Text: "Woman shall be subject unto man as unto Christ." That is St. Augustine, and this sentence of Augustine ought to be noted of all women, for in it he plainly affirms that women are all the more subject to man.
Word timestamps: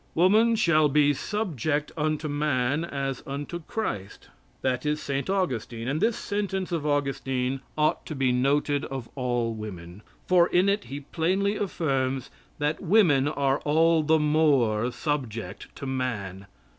"Woman 0.15 0.55
shall 0.55 0.89
be 0.89 1.13
subject 1.13 1.91
unto 1.95 2.27
man 2.27 2.83
as 2.83 3.21
unto 3.27 3.59
Christ." 3.59 4.29
That 4.63 4.83
is 4.83 4.99
St. 4.99 5.29
Augustine, 5.29 5.87
and 5.87 6.01
this 6.01 6.17
sentence 6.17 6.71
of 6.71 6.87
Augustine 6.87 7.59
ought 7.77 8.03
to 8.07 8.15
be 8.15 8.31
noted 8.31 8.83
of 8.85 9.09
all 9.13 9.53
women, 9.53 10.01
for 10.25 10.47
in 10.47 10.69
it 10.69 10.85
he 10.85 11.01
plainly 11.01 11.55
affirms 11.55 12.31
that 12.57 12.81
women 12.81 13.27
are 13.27 13.59
all 13.59 14.01
the 14.01 14.17
more 14.17 14.91
subject 14.91 15.67
to 15.75 15.85
man. 15.85 16.47